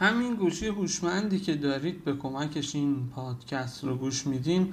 [0.00, 4.72] همین گوشی هوشمندی که دارید به کمکش این پادکست رو گوش میدین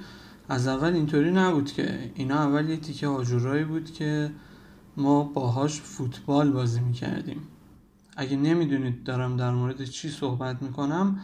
[0.49, 2.11] از اول اینطوری نبود که.
[2.15, 4.31] اینا اول یه تیکه آجورایی بود که
[4.97, 7.41] ما باهاش فوتبال بازی می‌کردیم.
[8.17, 11.19] اگه نمی‌دونید دارم در مورد چی صحبت می‌کنم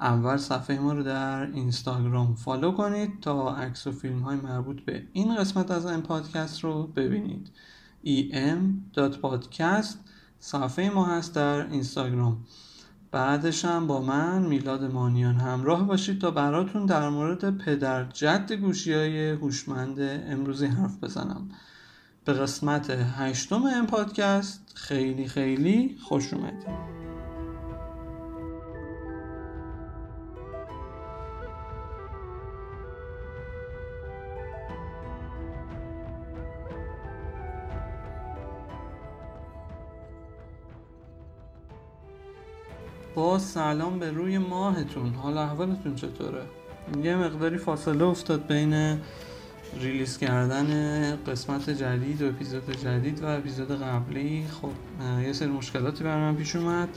[0.00, 5.02] اول صفحه ما رو در اینستاگرام فالو کنید تا عکس و فیلم های مربوط به
[5.12, 7.50] این قسمت از این پادکست رو ببینید.
[8.04, 9.96] Em.podcast
[10.40, 12.44] صفحه ما هست در اینستاگرام.
[13.10, 18.92] بعدش هم با من میلاد مانیان همراه باشید تا براتون در مورد پدر جد گوشی
[18.92, 21.48] های هوشمند امروزی حرف بزنم.
[22.24, 26.97] به قسمت هشتم این پادکست خیلی خیلی خوش اومدید.
[43.18, 45.14] با سلام به روی ماهتون.
[45.14, 46.42] حال احوالتون چطوره؟
[47.02, 48.98] یه مقداری فاصله افتاد بین
[49.80, 54.46] ریلیز کردن قسمت جدید و اپیزود جدید و اپیزود قبلی.
[54.62, 54.70] خب
[55.22, 56.88] یه سری مشکلاتی بر من پیش اومد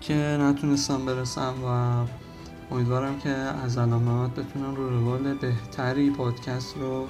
[0.00, 1.68] که نتونستم برسم و
[2.74, 7.06] امیدوارم که از الان بتونم رو روال بهتری پادکست رو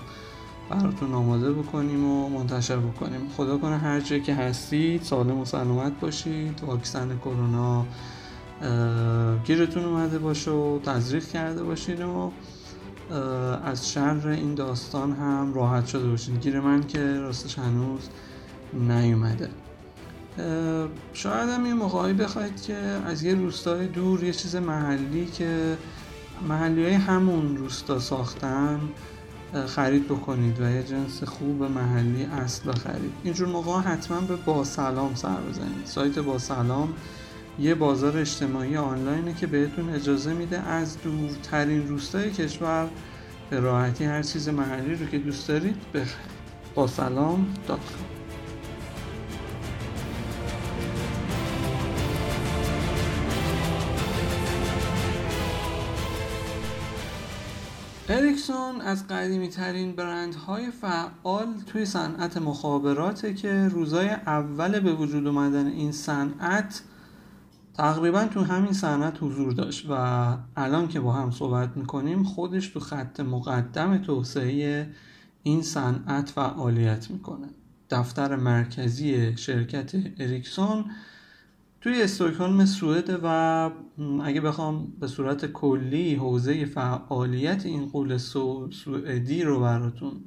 [0.70, 3.20] براتون آماده بکنیم و منتشر بکنیم.
[3.36, 6.64] خدا کنه هر جایی که هستید سالم و سلامت باشید.
[6.66, 7.86] واکسن کرونا
[9.44, 12.30] گیرتون اومده باشه و تزریق کرده باشین و
[13.64, 16.36] از شر این داستان هم راحت شده باشین.
[16.36, 18.00] گیر من که راستش هنوز
[18.72, 19.50] نیومده.
[21.12, 22.76] شاید هم یه موقعی بخواید که
[23.06, 25.76] از یه روستای دور یه چیز محلی که
[26.48, 28.80] محلی های همون روستا ساختن
[29.66, 35.14] خرید بکنید و یه جنس خوب محلی اصل خرید اینجور موقع حتما به با سلام
[35.14, 35.84] سر بزنید.
[35.86, 36.94] سایت با سلام
[37.58, 42.88] یه بازار اجتماعی آنلاینه که بهتون اجازه میده از دورترین روستای کشور
[43.50, 46.36] به راحتی هر چیز محلی رو که دوست دارید بخرید
[46.74, 47.80] با سلام دات
[58.08, 65.66] اریکسون از قدیمی ترین برندهای فعال توی صنعت مخابراته که روزای اول به وجود اومدن
[65.66, 66.82] این صنعت
[67.76, 69.92] تقریبا تو همین صنعت حضور داشت و
[70.56, 74.90] الان که با هم صحبت می‌کنیم خودش تو خط مقدم توسعه
[75.42, 77.46] این صنعت فعالیت می‌کنه.
[77.90, 80.84] دفتر مرکزی شرکت اریکسون
[81.80, 83.70] توی استکهلم سوئد و
[84.22, 88.18] اگه بخوام به صورت کلی حوزه فعالیت این قول
[88.70, 90.24] سوئدی رو براتون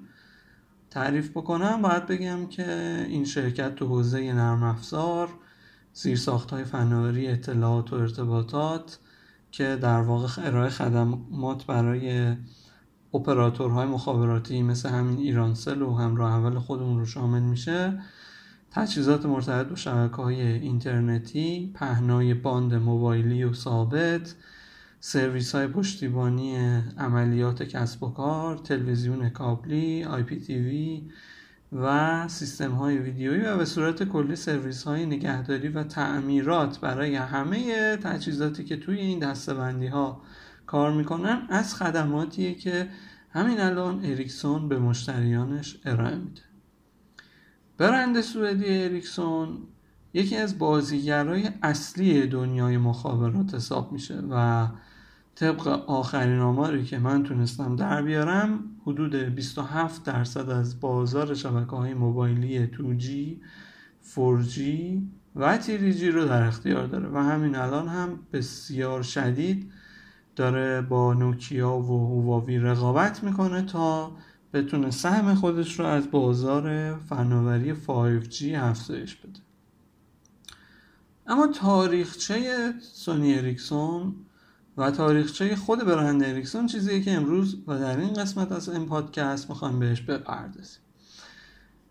[0.89, 5.29] تعریف بکنم باید بگم که این شرکت تو حوزه نرم افزار
[6.01, 8.99] زیرساخت های فناوری اطلاعات و ارتباطات
[9.51, 12.35] که در واقع ارائه خدمات برای
[13.13, 18.01] اپراتورهای مخابراتی مثل همین ایرانسل و همراه اول خودمون رو شامل میشه
[18.71, 24.35] تجهیزات مرتبط با شبکه های اینترنتی پهنای باند موبایلی و ثابت
[24.99, 26.55] سرویس های پشتیبانی
[26.97, 31.09] عملیات کسب و کار تلویزیون کابلی IPTV
[31.71, 37.97] و سیستم های ویدیویی و به صورت کلی سرویس های نگهداری و تعمیرات برای همه
[37.97, 40.21] تجهیزاتی که توی این دستبندی ها
[40.65, 42.89] کار می‌کنن از خدماتیه که
[43.31, 46.41] همین الان اریکسون به مشتریانش ارائه میده.
[47.77, 49.57] برند سوئدی اریکسون
[50.13, 54.67] یکی از بازیگرای اصلی دنیای مخابرات حساب میشه و
[55.39, 61.93] طبق آخرین آماری که من تونستم در بیارم حدود 27 درصد از بازار شبکه های
[61.93, 63.05] موبایلی 2G
[64.15, 64.59] 4G
[65.35, 69.71] و 3G رو در اختیار داره و همین الان هم بسیار شدید
[70.35, 74.11] داره با نوکیا و هواوی رقابت می‌کنه تا
[74.53, 79.39] بتونه سهم خودش رو از بازار فناوری 5G افزایش بده.
[81.27, 84.15] اما تاریخچه سونی اریکسون
[84.79, 89.49] و تاریخچه خود برند اریکسون چیزیه که امروز و در این قسمت از این پادکست
[89.49, 90.81] می‌خوایم بهش بپردازیم.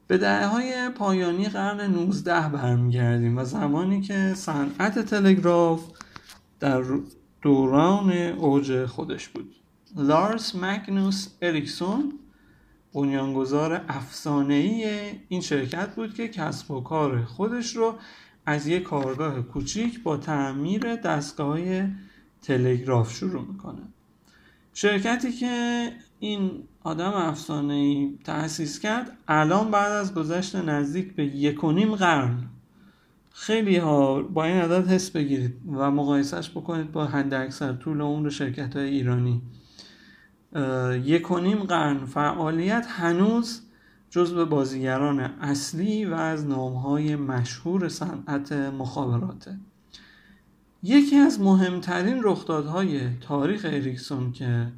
[0.06, 5.90] به دهه های پایانی قرن 19 برمیگردیم و زمانی که صنعت تلگراف
[6.60, 6.82] در
[7.42, 9.54] دوران اوج خودش بود.
[9.96, 12.12] لارس مگنوس اریکسون
[12.94, 14.86] بنیانگذار افسانه‌ای
[15.28, 17.94] این شرکت بود که کسب و کار خودش رو
[18.46, 21.58] از یک کارگاه کوچیک با تعمیر دستگاه
[22.42, 23.82] تلگراف شروع می‌کنه.
[24.74, 26.50] شرکتی که این
[26.82, 32.48] آدم افسانه ای تأسیس کرد الان بعد از گذشت نزدیک به یک و نیم قرن.
[33.30, 38.28] خیلی ها با این عدد حس بگیرید و مقایسهش بکنید با حد اکثر طول عمر
[38.28, 39.42] شرکت های ایرانی
[41.04, 43.62] یک و نیم قرن فعالیت هنوز
[44.10, 49.58] جزو بازیگران اصلی و از نامهای مشهور صنعت مخابراته.
[50.82, 54.72] یکی از مهمترین رخدادهای تاریخ اریکسون که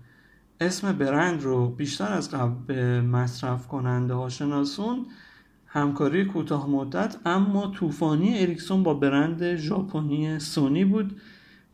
[0.61, 5.07] اسم برند رو بیشتر از قبل به مصرف کننده ها شناسون
[5.67, 11.21] همکاری کوتاه مدت اما طوفانی اریکسون با برند ژاپنی سونی بود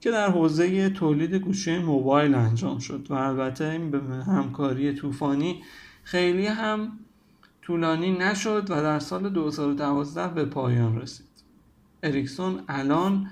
[0.01, 5.63] که در حوزه تولید گوشی موبایل انجام شد و البته این به همکاری طوفانی
[6.03, 6.99] خیلی هم
[7.63, 11.27] طولانی نشد و در سال 2012 به پایان رسید.
[12.03, 13.29] اریکسون الان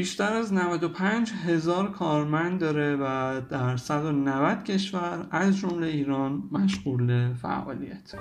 [0.00, 8.14] بیشتر از 95 هزار کارمند داره و در 190 کشور از جمله ایران مشغول فعالیت.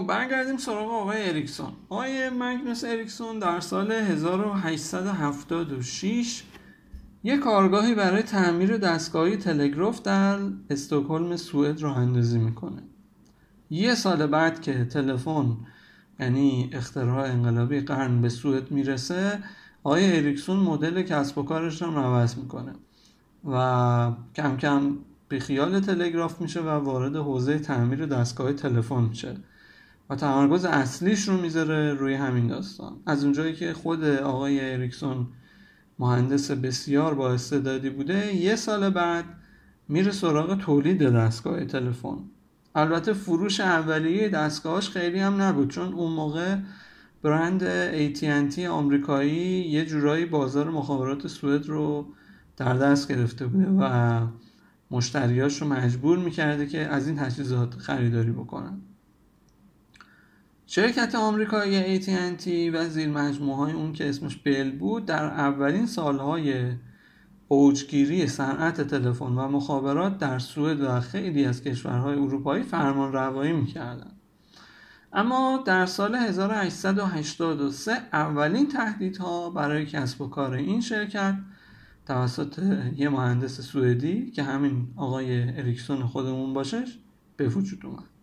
[0.00, 1.72] خب برگردیم سراغ آقای اریکسون.
[1.88, 6.42] آقای مگنوس اریکسون در سال 1876
[7.24, 10.38] یک کارگاهی برای تعمیر دستگاهی تلگراف در
[10.70, 12.82] استکهلم سوئد راه اندازی می‌کنه.
[13.70, 15.56] یه سال بعد که تلفن
[16.20, 19.38] یعنی اختراع انقلابی قرن به سوئد می‌رسه
[19.84, 22.72] آقای اریکسون مدل کسب و کارش رو عوض می‌کنه
[23.50, 24.96] و کم کم
[25.40, 29.36] خیال تلگراف میشه و وارد حوزه تعمیر دستگاه تلفن میشه.
[30.10, 32.96] و تمرکز اصلیش رو می‌ذاره روی همین داستان.
[33.06, 35.26] از اونجایی که خود آقای اریکسون
[35.98, 39.24] مهندس بسیار با استعدادی بوده یه سال بعد
[39.88, 42.18] میره سراغ تولید دستگاه تلفن.
[42.74, 46.56] البته فروش اولیه دستگاهاش خیلی هم نبود چون اون موقع
[47.22, 47.62] برند
[48.14, 52.06] AT&T آمریکایی یه جورایی بازار مخابرات سوئد رو
[52.56, 54.26] در دست گرفته بوده و
[54.90, 58.80] مشتریاش رو مجبور می‌کرده که از این تجهیزات خریداری بکنن.
[60.72, 66.72] شرکت آمریکایی AT&T و زیر های اون که اسمش بل بود در اولین سالهای
[67.48, 74.12] اوجگیری صنعت تلفن و مخابرات در سوئد و خیلی از کشورهای اروپایی فرمان روایی می‌کردن.
[75.12, 81.38] اما در سال 1883 اولین تهدیدها برای کسب و کار این شرکت
[82.06, 82.58] توسط
[82.96, 86.84] یه مهندس سوئدی که همین آقای اریکسون خودمون باشه
[87.36, 88.19] به وجود اومد.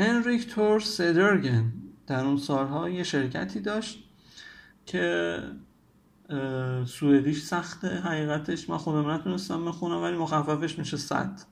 [0.00, 1.72] هنریک تور سدرگرن
[2.06, 4.04] در اون سالها یه شرکتی داشت
[4.86, 5.38] که
[6.86, 11.46] سوئدیش سخته حقیقتش من خودم نتونستم بخونم ولی مخففش میشه ست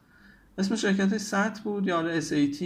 [0.59, 2.65] اسم شرکتش ست بود یا SAT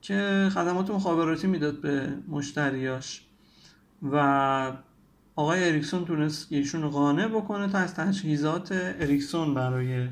[0.00, 3.26] که خدمات مخابراتی می‌داد به مشتریاش.
[4.02, 4.72] و
[5.36, 10.08] آقای اریکسون تونست ایشون قانع بکنه تا از تجهیزات اریکسون برای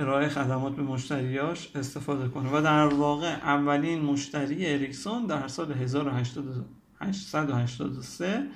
[0.00, 2.50] ارائه خدمات به مشتریاش استفاده کنه.
[2.52, 8.46] و در واقع اولین مشتری اریکسون در سال 1883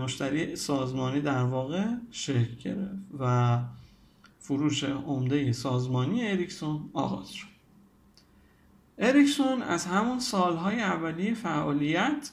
[0.00, 3.58] مشتری سازمانی در واقع شکل گرفت و
[4.38, 7.46] فروش عمده سازمانی اریکسون آغاز شد.
[8.98, 12.30] اریکسون از همون سالهای اولیه فعالیت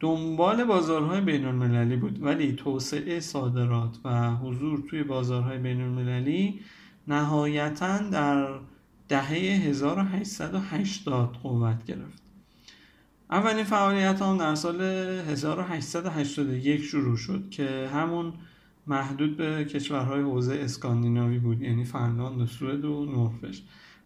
[0.00, 2.22] دنبال بازارهای بین المللی بود.
[2.22, 6.60] ولی توسعه صادرات و حضور توی بازارهای بین المللی
[7.08, 8.48] نهایتا در
[9.08, 12.22] دهه 1880 قوت گرفت.
[13.30, 18.32] اولین فعالیت هم در سال 1881 شروع شد که همون
[18.86, 23.60] محدود به کشورهای حوزه اسکاندیناوی بود یعنی فنلاند و سوئد و نروژ.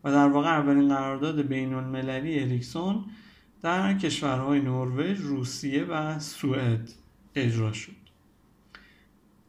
[0.04, 3.04] و در واقع اولین قرارداد بین المللی اریکسون
[3.62, 6.92] در کشورهای نروژ، روسیه و سوئد
[7.34, 8.05] اجرا شد.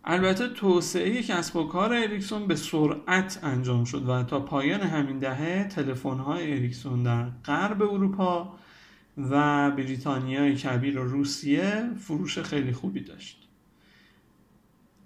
[0.09, 5.69] البته توسعه کسب و کار اریکسون به سرعت انجام شد و تا پایان همین دهه
[6.05, 8.57] های اریکسون در غرب اروپا
[9.17, 13.47] و بریتانیای کبیر و روسیه فروش خیلی خوبی داشت.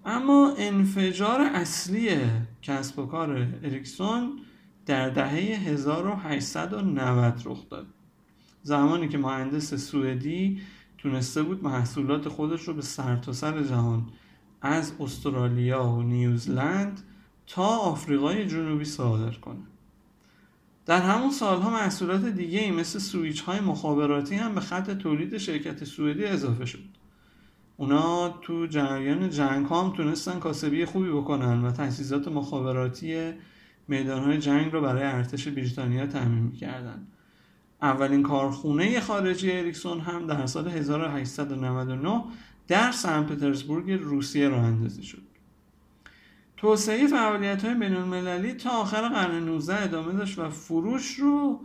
[0.06, 2.10] اما انفجار اصلی
[2.62, 4.40] کسب و کار اریکسون
[4.86, 5.36] در دهه
[5.70, 7.88] 1890 رخ داد.
[8.64, 10.62] زمانی که مهندس سوئدی
[10.98, 14.08] تونسته بود محصولات خودش رو به سرتاسر سر جهان
[14.62, 17.02] از استرالیا و نیوزلند
[17.48, 19.62] تا آفریقای جنوبی صادر کنه.
[20.86, 25.84] در همون سالها محصولات دیگه ای مثل سویچ های مخابراتی هم به خط تولید شرکت
[25.84, 26.84] سوئدی اضافه شد.
[27.78, 33.32] اونا تو جریان جنگ هم تونستن کاسبی خوبی بکنن و تجهیزات مخابراتی
[33.88, 37.08] میدان های جنگ رو برای ارتش بریتانیا تعمین می‌کردن.
[37.82, 42.24] اولین کارخونه خارجی اریکسون هم در سال 1899
[42.72, 45.22] در سن پترزبورگ روسیه راه اندازی شد.
[46.58, 51.60] توسعه فعالیت های بین المللی تا آخر قرن 19 ادامه داشت و فروش رو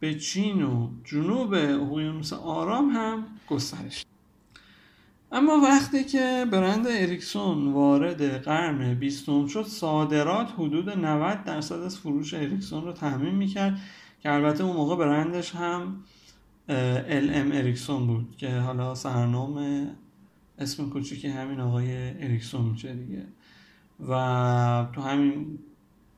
[0.00, 4.04] به چین و جنوب اقیانوس آرام هم گسترش
[5.32, 12.34] اما وقتی که برند اریکسون وارد قرن بیستم شد صادرات حدود 90 درصد از فروش
[12.34, 13.78] اریکسون رو تامین می‌کرد
[14.22, 16.04] که البته اون موقع برندش هم
[16.68, 19.86] LM اریکسون بود که حالا سرنام
[20.58, 23.24] اسم کوچیکی همین آقای اریکسون میشه دیگه.
[24.08, 25.58] و تو همین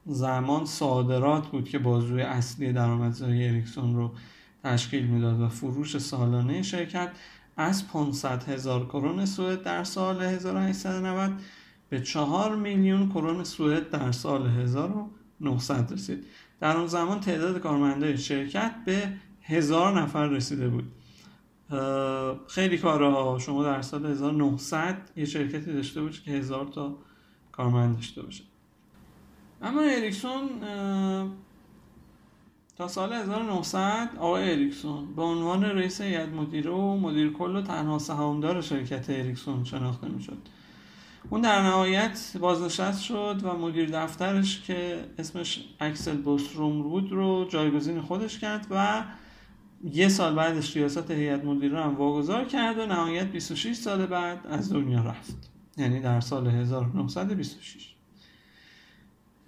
[0.06, 4.12] زمان صادرات بود که بازوی اصلی درآمدزایی اریکسون رو
[4.64, 7.10] تشکیل می‌داد و فروش سالانه شرکت
[7.56, 11.32] از 500 هزار کرون سوئد در سال 1890
[11.88, 16.24] به 4 میلیون کرون سوئد در سال 1900 رسید.
[16.60, 20.92] در اون زمان تعداد کارمندای شرکت به هزار نفر رسیده بود.
[22.48, 23.38] خیلی کارها.
[23.38, 26.96] شما در سال 1900 یه شرکتی داشته باشه که هزار تا
[27.52, 28.44] کارمند داشته باشه.
[29.62, 30.48] اما اریکسون
[32.76, 37.98] تا سال 1900 آقای اریکسون به عنوان رئیس هیئت مدیره و مدیر کل و تنها
[37.98, 40.38] سهامدار شرکت اریکسون شناخته می‌شد.
[41.30, 48.00] اون در نهایت بازنشست شد و مدیر دفترش که اسمش اکسل بوستروم بود رو جایگزین
[48.00, 49.04] خودش کرد و
[49.84, 54.72] یه سال بعدش ریاست هیئت مدیره هم واگذار کرد و نهایت 26 سال بعد از
[54.72, 55.50] دنیا رفت.
[55.76, 57.94] یعنی در سال 1926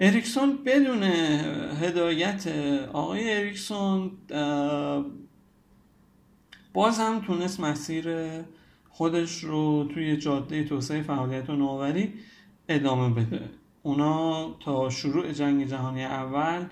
[0.01, 1.03] اریکسون بدون
[1.83, 2.47] هدایت
[2.93, 4.11] آقای اریکسون
[6.73, 8.07] باز هم تونست مسیر
[8.91, 12.15] خودش رو توی جاده توسعه فعالیت و نوآوری
[12.69, 13.51] ادامه بده.
[13.83, 16.67] اونا تا شروع جنگ جهانی اول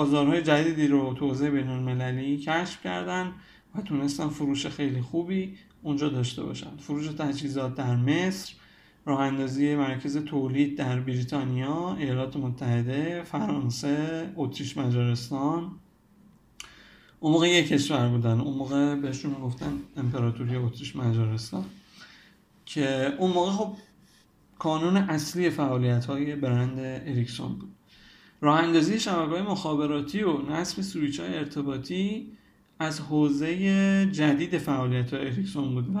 [0.00, 3.32] بازارهای جدیدی رو توسعه بین المللی کشف کردن
[3.74, 6.76] و تونستن فروش خیلی خوبی اونجا داشته باشن.
[6.76, 8.54] فروش تجهیزات در مصر
[9.04, 15.70] راه اندازی مرکز تولید در بریتانیا، ایالات متحده، فرانسه، اتریش مجارستان.
[17.20, 18.40] اون موقع یک کشور بودن.
[18.40, 21.64] اون موقع بهشون گفتن امپراتوری اتریش مجارستان.
[22.66, 23.76] که اون موقع خب
[24.58, 27.69] کانون اصلی فعالیت های برند اریکسون بود.
[28.40, 32.32] راه اندازی شبکه مخابراتی و نصب سویچ ارتباطی
[32.78, 36.00] از حوزه جدید فعالیت های اریکسون بود و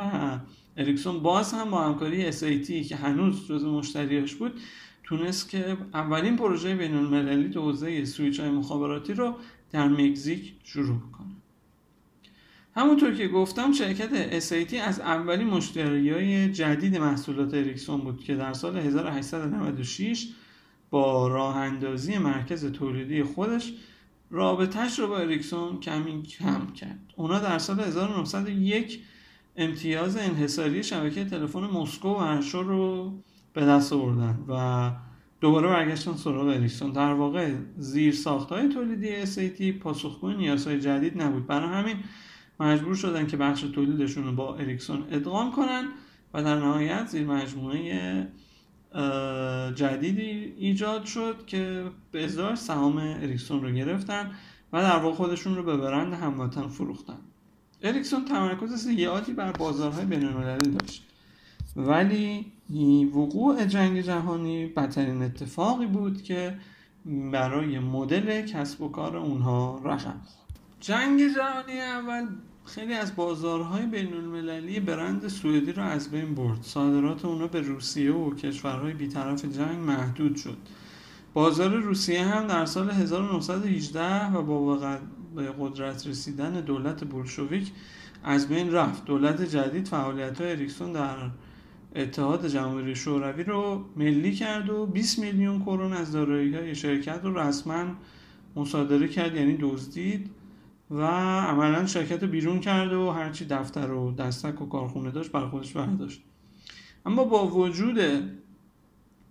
[0.76, 4.60] اریکسون باز هم با همکاری SAT که هنوز جزو مشتریاش بود
[5.04, 9.34] تونست که اولین پروژه بین المللی تو حوزه سویچ مخابراتی رو
[9.72, 11.26] در مکزیک شروع کنه
[12.74, 18.52] همونطور که گفتم شرکت SAT از اولین مشتری های جدید محصولات اریکسون بود که در
[18.52, 20.28] سال 1896
[20.90, 23.72] با راه اندازی مرکز تولیدی خودش
[24.30, 26.98] رابطهش رو با اریکسون کمی کم کرد.
[27.16, 29.02] اونا در سال 1901
[29.56, 33.14] امتیاز انحصاری شبکه تلفن مسکو و ورشو رو
[33.52, 34.90] به دست آوردن و
[35.40, 36.92] دوباره برگشتن سراغ اریکسون.
[36.92, 38.14] در واقع زیرساخت
[38.50, 41.46] های تولیدی SAT پاسخگوی نیازهای جدید نبود.
[41.46, 41.96] برای همین
[42.60, 45.84] مجبور شدن که بخش تولیدشون رو با اریکسون ادغام کنن
[46.34, 48.28] و در نهایت زیر مجموعه
[49.74, 54.30] جدیدی ایجاد شد که به ازدار سهام اریکسون رو گرفتن
[54.72, 57.18] و در واقع خودشون رو به برند هموطن فروختن.
[57.82, 61.06] اریکسون تمرکز زیادی بر بازارهای بینالمللی داشت.
[61.76, 62.46] ولی
[63.14, 66.58] وقوع جنگ جهانی بدترین اتفاقی بود که
[67.32, 70.20] برای مدل کسب و کار اونها رقم
[70.80, 72.26] جنگ جهانی اول
[72.74, 76.62] خیلی از بازارهای بین المللی برند سوئدی رو از بین برد.
[76.62, 80.56] صادرات اونا به روسیه و کشورهای بیطرف جنگ محدود شد.
[81.34, 84.76] بازار روسیه هم در سال 1918 و با
[85.60, 87.72] قدرت رسیدن دولت بولشویک
[88.24, 89.04] از بین رفت.
[89.04, 91.16] دولت جدید فعالیت های اریکسون در
[91.96, 97.38] اتحاد جمهوری شوروی رو ملی کرد و 20 میلیون کرون از دارایی های شرکت رو
[97.38, 97.84] رسما
[98.56, 100.30] مصادره کرد یعنی دزدید.
[100.90, 101.02] و
[101.40, 105.72] عملا شرکت رو بیرون کرد و هرچی دفتر و دستک و کارخونه داشت بر خودش
[105.72, 106.22] برداشت.
[107.06, 107.98] اما با وجود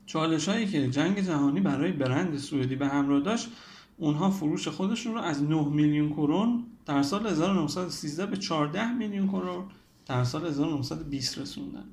[0.06, 3.50] چالش هایی که جنگ جهانی برای برند سوئدی به همراه داشت
[3.98, 9.64] اونها فروش خودشون رو از 9 میلیون کرون در سال 1913 به 14 میلیون کرون
[10.06, 11.86] در سال 1920 رسوندن.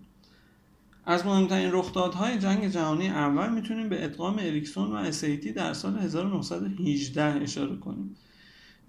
[1.05, 7.23] از مهمترین رخدادهای جنگ جهانی اول می‌تونیم به ادغام اریکسون و اسیتی در سال 1918
[7.23, 8.17] اشاره کنیم.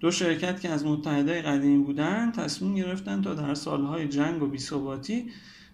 [0.00, 5.30] دو شرکت که از متحده قدیم بودن تصمیم گرفتن تا در سالهای جنگ و بیثباتی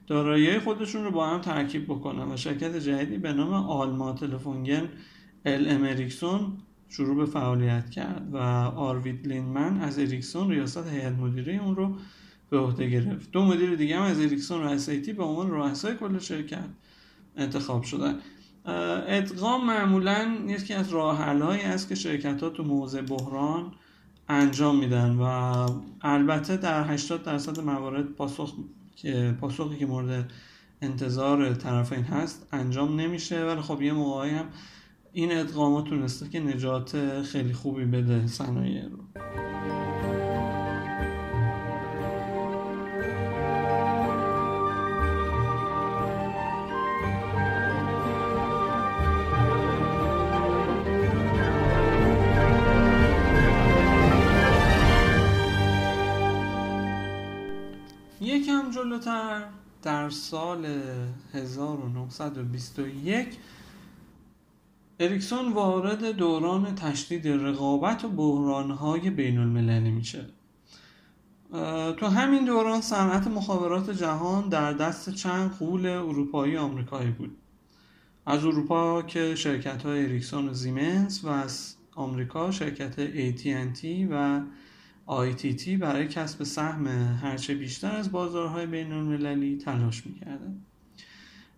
[0.07, 4.89] دارایی خودشون رو با هم ترکیب بکنن و شرکت جدیدی به نام آلما تلفونگن
[5.45, 6.53] ال ام اریکسون
[6.89, 8.37] شروع به فعالیت کرد و
[8.77, 11.97] آروید لیندمن از اریکسون ریاست هیئت مدیره اون رو
[12.51, 13.31] به عهده گرفت.
[13.31, 16.69] دو مدیر دیگه هم از اریکسون و اسیتی به عنوان رؤسای کل شرکت
[17.37, 18.19] انتخاب شدن.
[19.07, 23.73] ادغام معمولا یکی از راه است که شرکت ها تو موضع بحران
[24.29, 25.23] انجام میدن و
[26.03, 28.55] البته در 80 درصد موارد پاسخ
[29.41, 30.31] پاسخی که مورد
[30.83, 34.47] انتظار طرفین هست انجام نمیشه ولی خب یه موقعی هم
[35.13, 38.99] این ادغامات تونسته که نجات خیلی خوبی بده صنایع رو.
[58.65, 59.43] یکم جلوتر.
[59.83, 60.67] در سال
[61.35, 63.29] 1921
[65.01, 70.27] اریکسون وارد دوران تشدید رقابت و بحرانهای بین المللی میشه
[71.97, 77.37] تو همین دوران صنعت مخابرات جهان در دست چند قول اروپایی آمریکایی بود.
[78.27, 84.41] از اروپا که شرکت های اریکسون و زیمنس و از آمریکا شرکت AT&T و
[85.09, 86.87] ITT برای کسب سهم
[87.23, 90.57] هرچه بیشتر از بازارهای بین المللی تلاش می‌کردن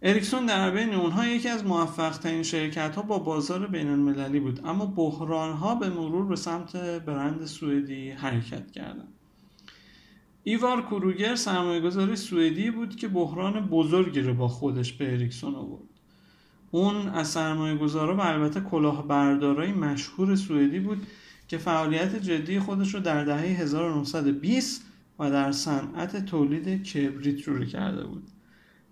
[0.02, 4.60] اریکسون در بین اونها یکی از موفق ترین شرکت ها با بازار بین المللی بود
[4.64, 9.12] اما بحران ها به مرور به سمت برند سوئدی حرکت کردند.
[10.44, 15.82] ایوار کروگر سرمایه گذاری سوئدی بود که بحران بزرگی رو با خودش به اریکسون آورد
[16.70, 21.06] اون از سرمایه گذارا و البته کلاهبردارای مشهور سوئدی بود
[21.48, 24.82] که فعالیت جدی خودش رو در دهه 1920
[25.18, 28.30] و در صنعت تولید کبریت شروع کرده بود.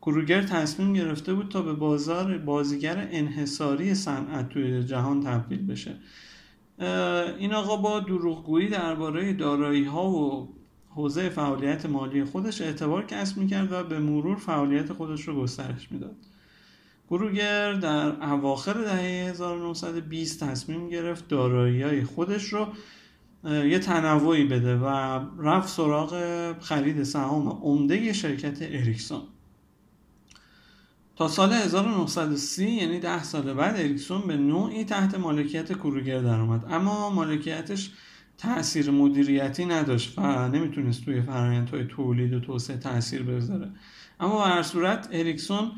[0.03, 5.97] کروگر تصمیم گرفته بود تا به بازار بازیگر انحصاری صنعت توی جهان تبدیل بشه.
[7.39, 10.49] این آقا با دروغگویی درباره دارایی ها و
[10.89, 16.17] حوزه فعالیت مالی خودش اعتبار کسب می‌کرد و به مرور فعالیت خودش رو گسترش می‌داد.
[17.11, 22.67] کروگر در اواخر دهه 1920 تصمیم گرفت دارایی خودش رو
[23.45, 24.87] یه تنوعی بده و
[25.39, 26.15] رفت سراغ
[26.61, 29.23] خرید سهام عمده شرکت اریکسون.
[31.17, 37.11] تا سال 1930 یعنی ده سال بعد اریکسون به نوعی تحت مالکیت کروگر درآمد اما
[37.11, 37.91] مالکیتش
[38.39, 43.71] تاثیر مدیریتی نداشت و نمی‌تونست توی فرآیندهای تولید و توسعه تاثیر بذاره
[44.21, 45.73] اما به هر صورت اریکسون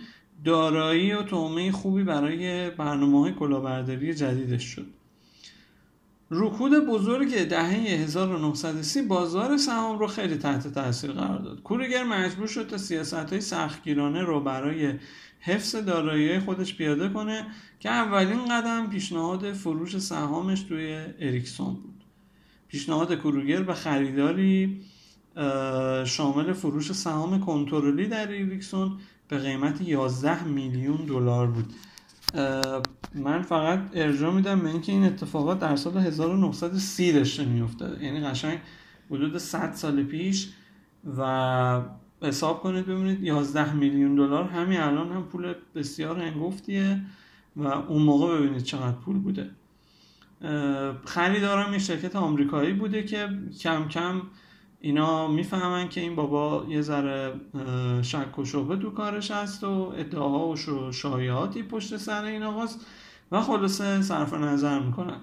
[0.44, 4.86] دارایی و طعمه خوبی برای برنامه های کلاهبرداری جدیدش شد
[6.30, 11.62] رکود بزرگ دهه 1930 بازار سهام رو خیلی تحت تاثیر قرار داد.
[11.62, 14.94] کوریگر مجبور شد تا سیاست های سختگیرانه رو برای
[15.40, 17.46] حفظ دارایی خودش پیاده کنه
[17.80, 22.04] که اولین قدم پیشنهاد فروش سهامش توی اریکسون بود.
[22.68, 24.80] پیشنهاد کروگر به خریداری
[26.04, 31.72] شامل فروش سهام کنترلی در اریکسون به قیمت 11 میلیون دلار بود.
[33.14, 38.02] من فقط ارجاع میدم به اینکه این اتفاقات در سال 1930 داشته میافتاد.
[38.02, 38.58] یعنی قشنگ
[39.10, 40.48] حدود 100 سال پیش
[41.18, 41.82] و
[42.22, 47.00] حساب کنید ببینید 11 میلیون دلار همین الان هم پول بسیار هنگفتیه
[47.56, 49.50] و اون موقع ببینید چقدر پول بوده.
[51.04, 53.28] خریدارم یه شرکت آمریکایی بوده که
[53.60, 54.22] کم کم
[54.80, 57.40] اینا می‌فهمن که این بابا یه ذره
[58.02, 60.56] شک و شبه تو کارش هست و ادعاها و
[60.92, 62.86] شایعاتی پشت سر این آقاست
[63.32, 65.20] و خلاصه صرف نظر می‌کنن.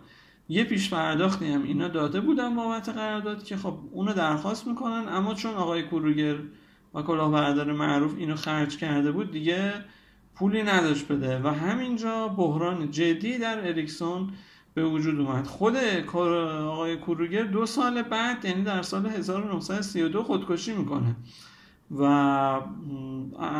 [0.50, 5.34] یه پیش پرداختی هم اینا داده بودن بابت قرارداد که خب اونو درخواست می‌کنن اما
[5.34, 6.36] چون آقای کروگر
[6.94, 9.74] و کلاهبردار معروف اینو خرج کرده بود دیگه
[10.36, 11.40] پولی نداشت بده.
[11.44, 14.30] و همینجا بحران جدی در اریکسون
[14.74, 15.48] به وجود اومد.
[15.48, 21.16] خود آقای کروگر دو سال بعد یعنی در سال 1932 خودکشی می‌کنه.
[21.98, 22.06] و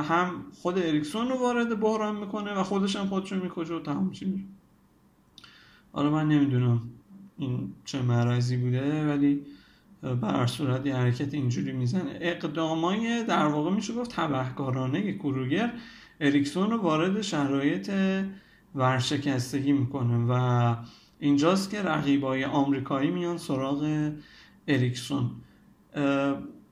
[0.10, 4.48] هم خود اریکسون رو وارد بحران می‌کنه و خودش هم خودش می‌کشه و تمام چی
[5.92, 6.82] حالا من نمی‌دونم
[7.38, 9.42] این چه مرضی بوده ولی
[10.22, 12.18] بر صورت یه حرکت اینجوری می‌زنه.
[12.22, 15.74] اقدامای در واقع میشه گفت تبهکارانه کروگر
[16.22, 17.92] اریکسون رو وارد شرایط
[18.76, 20.76] ورشکستگی می‌کنه و
[21.24, 24.12] اینجاست که رقیبای آمریکایی میان سراغ
[24.68, 25.32] اریکسون.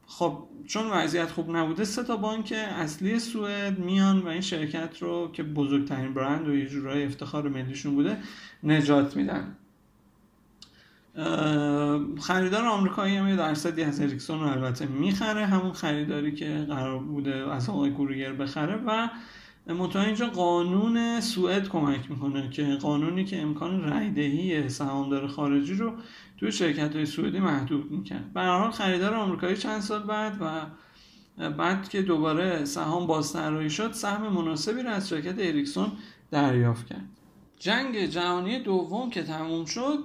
[0.05, 5.31] خب چون وضعیت خوب نبوده سه تا بانک اصلی سوئد میان و این شرکت رو
[5.33, 8.17] که بزرگترین برند و یه جورای افتخار ملیشون بوده
[8.63, 9.55] نجات میدن.
[12.21, 17.53] خریدار آمریکایی هم یه درصدی از اریکسون رو البته می‌خره همون خریداری که قرار بوده
[17.53, 19.09] از آقای کوریگر بخره و
[19.67, 25.93] منتها اینجا قانون سوئد کمک می‌کنه که قانونی که امکان رایدهی سهامدار خارجی رو
[26.37, 28.33] توی شرکت های سوئدی محدود می‌کرد.
[28.33, 30.65] به خریدار آمریکایی چند سال بعد و
[31.49, 35.91] بعد که دوباره سهام بازطراحی شد سهم مناسبی رو از شرکت اریکسون
[36.31, 37.05] دریافت کرد.
[37.59, 40.03] جنگ جهانی دوم که تموم شد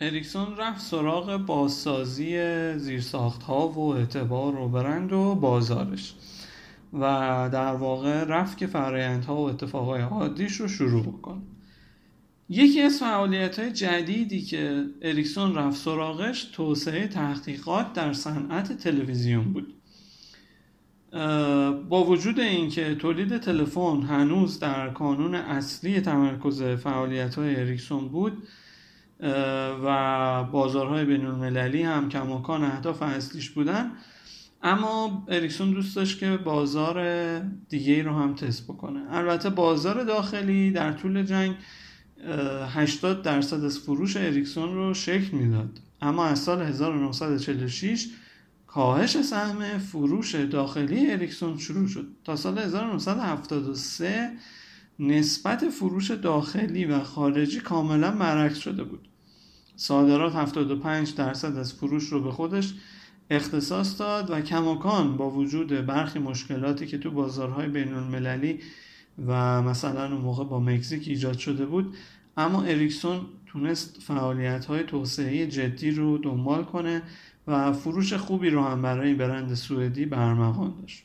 [0.00, 2.38] اریکسون رفت سراغ بازسازی
[2.78, 6.14] زیرساخت ها و اعتبار و برند و بازارش.
[7.00, 7.00] و
[7.52, 11.42] در واقع رفت که فرایندها و اتفاقای عادیش رو شروع بکنه
[12.48, 19.74] یکی از فعالیت های جدیدی که اریکسون رفت سراغش توسعه تحقیقات در صنعت تلویزیون بود.
[21.88, 28.48] با وجود اینکه تولید تلفن هنوز در کانون اصلی تمرکز فعالیت های اریکسون بود
[29.84, 33.92] و بازارهای بین المللی هم کماکان اهداف اصلیش بودن
[34.64, 39.00] اما اریکسون دوست داشت که بازار دیگه رو هم تست بکنه.
[39.10, 41.54] البته بازار داخلی در طول جنگ
[42.68, 45.80] 80 درصد از فروش اریکسون رو شکل می‌داد.
[46.02, 48.06] اما از سال 1946
[48.66, 52.06] کاهش سهم فروش داخلی اریکسون شروع شد.
[52.24, 54.30] تا سال 1973
[54.98, 59.08] نسبت فروش داخلی و خارجی کاملا برعکس شده بود.
[59.76, 62.74] صادرات 75 درصد از فروش رو به خودش
[63.30, 68.60] اختصاص داد و کماکان با وجود برخی مشکلاتی که تو بازارهای بین المللی
[69.26, 71.96] و مثلا اون موقع با مکزیک ایجاد شده بود
[72.36, 77.02] اما اریکسون تونست فعالیت های توسعه جدی رو دنبال کنه
[77.46, 81.04] و فروش خوبی رو هم برای برند سوئدی برمغان داشت.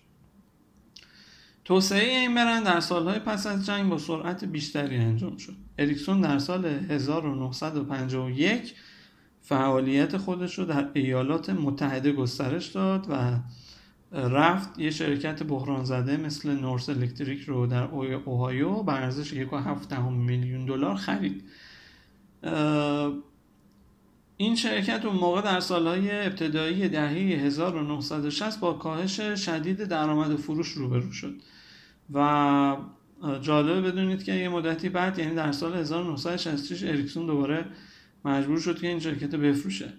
[1.66, 5.56] توسعه این برند در سالهای پس از جنگ با سرعت بیشتری انجام شد.
[5.78, 8.74] اریکسون در سال 1951
[9.50, 13.40] فعالیت خودش رو در ایالات متحده گسترش داد و
[14.12, 17.84] رفت یه شرکت بحران زده مثل نورس الکتریک رو در
[18.26, 21.44] اوهایو به ارزش 1.7 میلیون دلار خرید.
[24.38, 31.12] این شرکت اون موقع در سالهای ابتدایی دهه 1960 با کاهش شدید درآمد فروش روبرو
[31.12, 31.36] شد.
[32.14, 32.78] و
[33.42, 37.66] جالبه بدونید که یه مدتی بعد یعنی در سال 1966 اریکسون دوباره
[38.26, 39.94] مجبور شد که این شرکت بفروشه.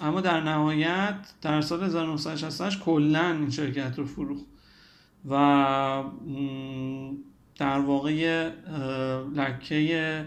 [0.00, 4.44] اما در نهایت در سال 1968 کلا این شرکت رو فروخت
[5.30, 6.04] و
[7.56, 8.50] در واقع
[9.34, 10.24] لکه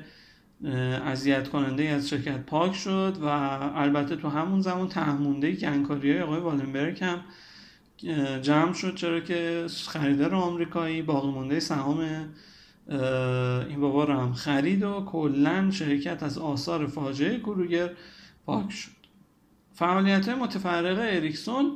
[1.06, 3.26] اذیت کننده از شرکت پاک شد و
[3.76, 7.22] البته تو همون زمان تهمونده کنکاری های آقای والنبرگ هم
[8.42, 12.30] جمع شد چرا که خریدار آمریکایی باقی مونده سهام
[12.90, 17.92] این بابا رو هم خرید و کلا شرکت از آثار فاجعه کروگر
[18.46, 18.92] پاک شد.
[19.74, 21.72] فعالیت متفرقه اریکسون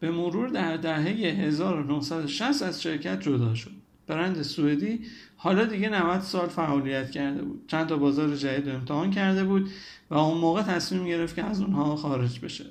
[0.00, 3.70] به مرور در دهه 1960 از شرکت جدا شد.
[4.06, 5.00] برند سوئدی
[5.36, 7.64] حالا دیگه 90 سال فعالیت کرده بود.
[7.68, 9.70] چند تا بازار جدید امتحان کرده بود
[10.10, 12.64] و اون موقع تصمیم گرفت که از اونها خارج بشه.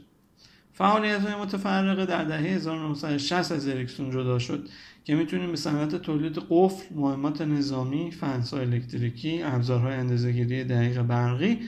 [0.74, 4.70] فعالیت های متفرقه در دهه 1960 از اریکسون جدا شد.
[5.06, 11.60] که می‌تونیم به صنعت تولید قفل، مهمات نظامی، فنسای الکتریکی، ابزارهای اندازه‌گیری دقیق برقی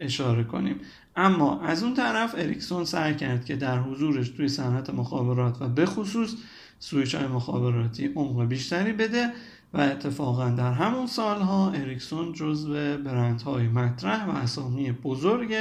[0.00, 0.76] اشاره کنیم.
[1.16, 5.86] اما از اون طرف اریکسون سعی کرد که در حضورش توی صنعت مخابرات و به
[5.86, 6.34] خصوص
[6.78, 9.32] سویچ های مخابراتی عمق بیشتری بده
[9.74, 15.54] و اتفاقا در همون سالها اریکسون جزو برندهای مطرح و اسامی بزرگ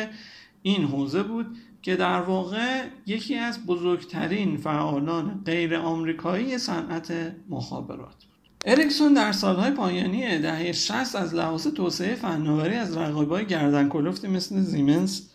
[0.61, 8.29] این حوزه بود که در واقع یکی از بزرگترین فعالان غیر آمریکایی صنعت مخابرات بود.
[8.65, 14.59] اریکسون در سالهای پایانی دهه 60 از لحاظ توسعه فناوری از رقیبای گردن کلفتی مثل
[14.59, 15.29] زیمنس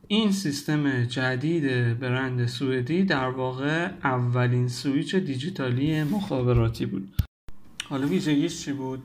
[0.08, 7.08] این سیستم جدید برند سوئدی در واقع اولین سویچ دیجیتالی مخابراتی بود.
[7.88, 9.02] حالا ویژگیش چی بود؟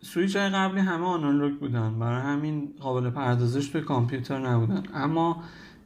[0.00, 4.82] سویچ های قبلی همه آنالوگ بودن برای همین قابل پردازش با کامپیوتر نبودن.
[4.94, 5.42] اما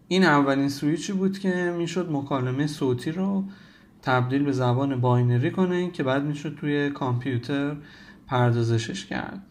[0.09, 3.45] این اولین سویچی بود که می‌شد مکالمه صوتی رو
[4.03, 7.77] تبدیل به زبان binary کنه که بعد می‌شد توی کامپیوتر
[8.27, 9.43] پردازشش کرد.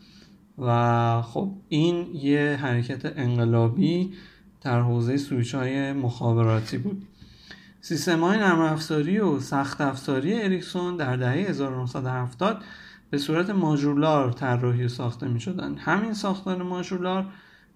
[0.57, 4.13] و خب این یه حرکت انقلابی
[4.65, 7.07] در حوزه سویچ های مخابراتی بود
[7.81, 12.63] سیستم های نرم افزاری و سخت افزاری اریکسون در دهه 1970
[13.09, 15.75] به صورت ماژولار طراحی و ساخته می شدن.
[15.75, 17.25] همین ساختار ماژولار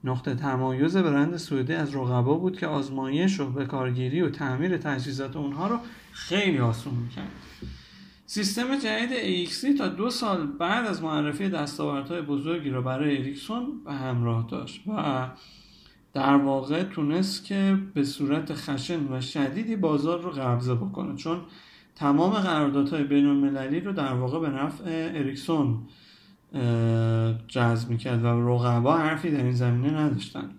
[0.04, 5.68] نقطه تمایز برند سوئدی از رقبا بود که آزمایش و کارگیری و تعمیر تجهیزات اونها
[5.68, 5.80] رو
[6.12, 7.32] خیلی آسون می‌کرد
[8.26, 13.94] سیستم جدید AXC تا دو سال بعد از معرفی دستاوردهای بزرگی را برای اریکسون به
[13.94, 15.28] همراه داشت و
[16.14, 21.42] در واقع تونست که به صورت خشن و شدیدی بازار رو قبضه بکنه چون
[21.96, 25.78] تمام قراردادهای بین المللی رو در واقع به نفع اریکسون
[27.48, 30.50] جذب می‌کرد و رقبا حرفی در این زمینه نداشتن.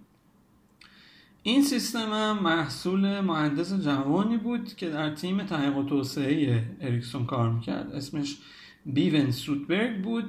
[1.42, 7.50] این سیستم هم محصول مهندس جوانی بود که در تیم تحقیق و توسعه اریکسون کار
[7.50, 7.92] می‌کرد.
[7.92, 8.36] اسمش
[8.86, 10.24] بیون سوتبرگ بود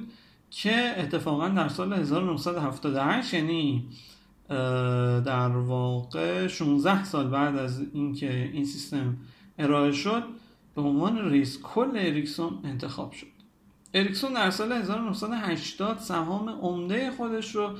[0.50, 3.84] که اتفاقا در سال 1978 یعنی
[5.24, 9.16] در واقع 16 سال بعد از اینکه این سیستم
[9.58, 10.22] ارائه شد
[10.74, 13.26] به عنوان رئیس کل اریکسون انتخاب شد.
[13.94, 17.70] اریکسون در سال 1980 سهام عمده خودش رو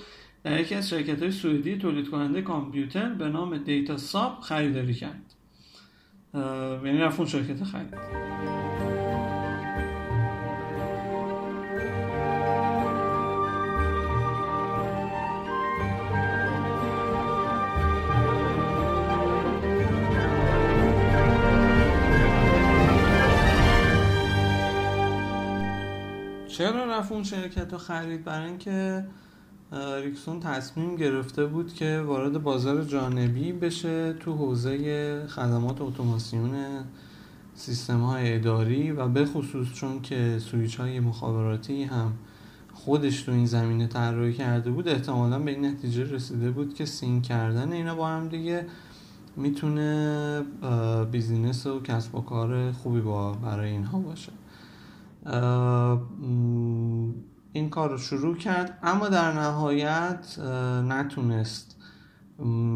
[0.45, 5.35] در یکی از شرکت های سوئدی تولید کننده کامپیوتر به نام دیتا ساب خریداری کرد.
[6.85, 8.72] یعنی رفت اون شرکت خرید.
[26.63, 29.05] چرا رفت اون شرکت رو خرید؟ برای اینکه
[30.03, 36.55] اریکسون تصمیم گرفته بود که وارد بازار جانبی بشه تو حوزه خدمات اتوماسیون
[37.55, 42.13] سیستم های اداری و به خصوص چون که سویچ های مخابراتی هم
[42.75, 47.23] خودش تو این زمینه طراحی کرده بود احتمالا به این نتیجه رسیده بود که sync
[47.23, 48.67] کردن اینا با هم دیگه
[49.37, 50.43] می‌تونه
[51.11, 54.33] business و کسب و کار خوبی با برای اینها باشه.
[57.53, 60.39] این کار رو شروع کرد اما در نهایت
[60.89, 61.77] نتونست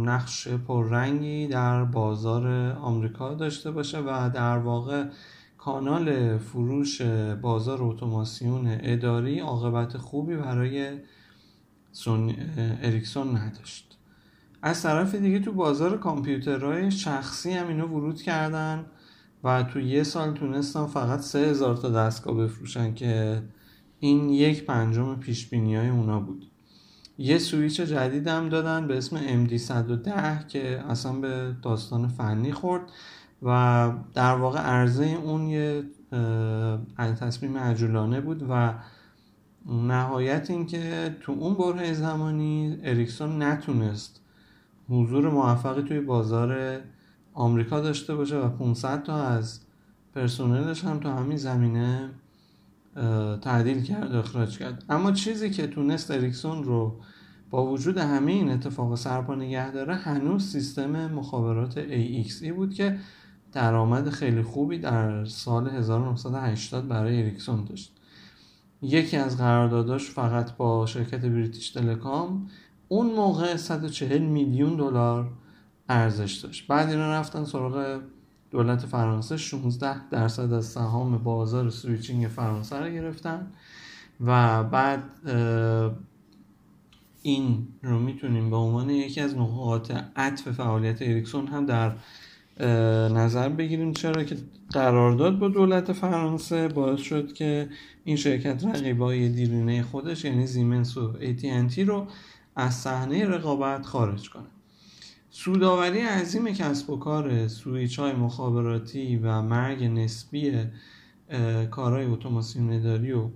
[0.04, 5.04] نقش پررنگی در بازار آمریکا داشته باشه و در واقع
[5.58, 7.02] کانال فروش
[7.42, 10.98] بازار اتوماسیون اداری عاقبت خوبی برای
[12.82, 13.98] اریکسون نداشت.
[14.62, 18.84] از طرف دیگه تو بازار کامپیوترهای شخصی هم اینو ورود کردن.
[19.44, 23.42] و تو یه سال تونستن فقط سه هزار تا دستگاه بفروشن که
[24.00, 26.46] این یک پنجم پیش بینی های اونا بود.
[27.18, 32.82] یه سویچ جدید هم دادن به اسم MD110 که اصلا به داستان فنی خورد
[33.42, 35.82] و در واقع عرضه اون یه
[37.20, 38.74] تصمیم عجولانه بود و
[39.66, 44.20] نهایت اینکه تو اون بره زمانی اریکسون نتونست
[44.88, 46.80] حضور موفقی توی بازار
[47.36, 49.60] آمریکا داشته باشه و 500 تا از
[50.14, 52.10] پرسنلش هم تو همین زمینه
[53.40, 54.84] تعدیل کرد اخراج کرد.
[54.88, 57.00] اما چیزی که تونست اریکسون رو
[57.50, 62.98] با وجود همه این اتفاق سرپا نگه داره هنوز سیستم مخابرات AXE بود که
[63.52, 67.92] درآمد خیلی خوبی در سال 1980 برای اریکسون داشت.
[68.82, 72.48] یکی از قرارداداش فقط با شرکت بریتیش تلکام
[72.88, 75.30] اون موقع 140 میلیون دلار
[75.88, 76.66] ارزش داشت.
[76.66, 78.00] بعد اینا رفتن سراغ
[78.50, 79.36] دولت فرانسه.
[79.36, 83.52] 16 درصد از سهام بازار switching فرانسه رو گرفتن
[84.20, 85.02] و بعد
[87.22, 91.92] این رو می‌تونیم به عنوان یکی از نقاط عطف فعالیت اریکسون هم در
[93.08, 93.92] نظر بگیریم.
[93.92, 94.36] چرا که
[94.70, 97.68] قرارداد با دولت فرانسه باعث شد که
[98.04, 102.06] این شرکت رقیبای دیرینه خودش یعنی زیمنس و AT&T رو
[102.56, 104.46] از صحنه رقابت خارج کنه.
[105.38, 110.52] سوداوری عظیم کسب و کار سویچ های مخابراتی و مرگ نسبی
[111.70, 113.28] کارهای اتوماسیون اداری و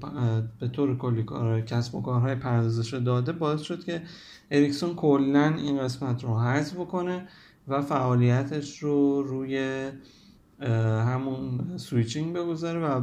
[0.60, 4.02] به طور کلی کارهای کسب و کارهای پردازش داده باعث شد که
[4.50, 7.28] اریکسون کلا این قسمت رو حذف بکنه
[7.68, 9.88] و فعالیتش رو روی
[11.06, 13.02] همون switching بگذاره و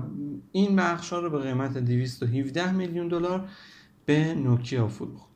[0.52, 3.50] این بخش رو به قیمت 217 میلیون دلار
[4.06, 5.27] به نوکیا فروخت.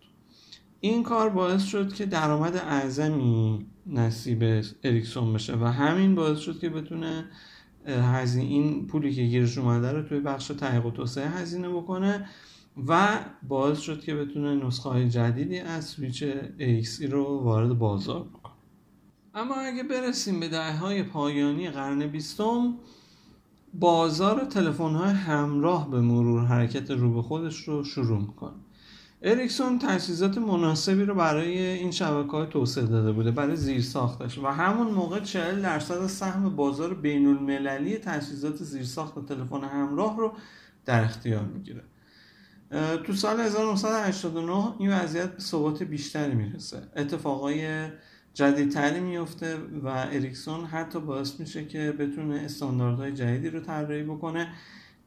[0.83, 6.69] این کار باعث شد که درآمد اعظمی نصیب اریکسون بشه و همین باعث شد که
[6.69, 7.25] بتونه
[7.87, 12.29] هزینه این پولی که گیرش اومده رو توی بخش تحقیق و توسعه هزینه بکنه
[12.87, 16.23] و باعث شد که بتونه نسخه های جدیدی از سویچ
[16.59, 18.53] AXE رو وارد بازار بکنه.
[19.33, 22.73] اما اگه برسیم به دهه های پایانی قرن بیستم
[23.73, 28.55] بازار تلفن های همراه به مرور حرکت رو به خودش رو شروع می‌کنه.
[29.23, 34.47] اریکسون تجهیزات مناسبی رو برای این شبکه های توسعه داده بوده برای زیر ساختش و
[34.47, 40.33] همون موقع 40 درصد سهم بازار بین المللی تجهیزات زیر ساخت تلفن همراه رو
[40.85, 41.83] در اختیار می‌گیره.
[43.03, 46.77] تو سال 1989 این وضعیت به ثبات بیشتری می‌رسه.
[46.95, 47.87] اتفاقای
[48.33, 54.53] جدیدتری میفته و اریکسون حتی باعث میشه که بتونه استانداردهای جدیدی رو طراحی بکنه.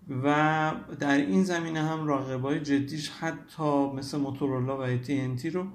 [0.08, 5.66] و در این زمینه هم راقبای جدیش حتی مثل موتورولا و AT&T رو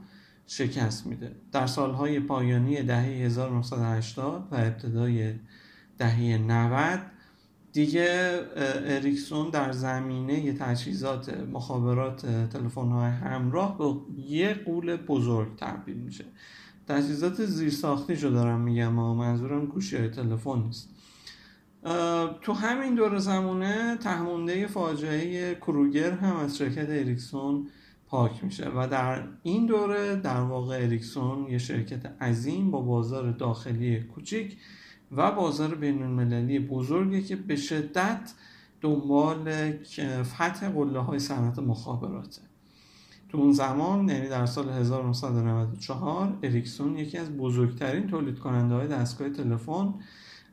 [0.47, 1.35] شکست میده.
[1.51, 5.33] در سالهای پایانی دهه 1980 و ابتدای
[5.97, 6.99] دهه 90
[7.73, 8.39] دیگه
[8.85, 16.25] اریکسون در زمینه تجهیزات مخابرات تلفن های همراه به یه قول بزرگ تبدیل میشه.
[16.87, 20.89] تجهیزات زیرساختی رو دارم میگم و منظورم گوشی های تلفن نیست.
[22.41, 27.67] تو همین دور زمانه تهمونده فاجعه کروگر هم از شرکت اریکسون
[28.07, 33.99] پاک میشه و در این دوره در واقع اریکسون یه شرکت عظیم با بازار داخلی
[33.99, 34.57] کوچیک
[35.11, 38.33] و بازار بین المللی بزرگی که به شدت
[38.81, 39.71] دنبال
[40.23, 42.41] فتح قله های صنعت مخابراته.
[43.29, 49.29] تو اون زمان یعنی در سال 1994 اریکسون یکی از بزرگترین تولید کننده های دستگاه
[49.29, 49.93] تلفن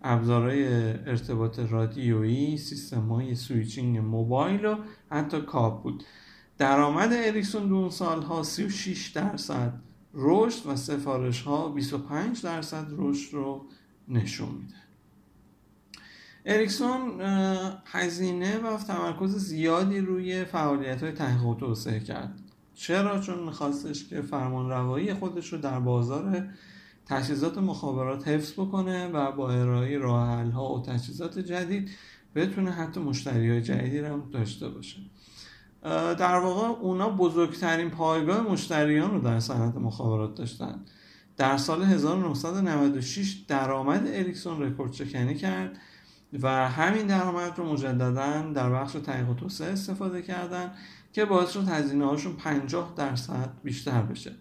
[0.06, 4.76] ابزارهای ارتباط رادیویی سیستم های switching موبایل و
[5.10, 6.04] حتی کابل بود.
[6.58, 9.72] درآمد اریکسون تو اون سالها 36 درصد
[10.14, 13.66] رشد و سفارش ها 25 درصد رشد رو
[14.08, 14.74] نشون میده.
[16.46, 17.20] اریکسون
[17.86, 22.38] هزینه و تمرکز زیادی روی فعالیت های تحقیق و توسعه کرد.
[22.74, 26.48] چرا؟ چون میخواستش که فرمان روایی خودش رو در بازار
[27.06, 31.90] تجهیزات مخابرات حفظ بکنه و با ارائه راه ها و تجهیزات جدید
[32.34, 34.96] بتونه حتی مشتری های جدیدی رو داشته باشه.
[36.18, 40.80] در واقع اونا بزرگترین پایگاه مشتریان رو در صنعت مخابرات داشتن.
[41.36, 45.78] در سال 1996 درآمد اریکسون رکورد شکنی کرد
[46.42, 50.70] و همین درآمد رو مجددا در بخش تحقیق و توسعه استفاده کردن
[51.12, 54.32] که باعث شد هزینه هاشون 50 درصد بیشتر بشه.